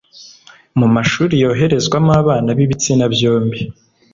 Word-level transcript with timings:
Mu 0.79 0.87
mashuri 0.95 1.33
yoherezwamo 1.43 2.11
abana 2.21 2.49
b’ibitsina 2.57 3.05
byombi 3.13 3.59